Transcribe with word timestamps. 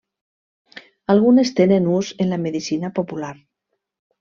Algunes 1.15 1.51
tenen 1.59 1.91
ús 1.99 2.11
en 2.27 2.33
la 2.33 2.41
medicina 2.47 2.93
popular. 3.03 3.33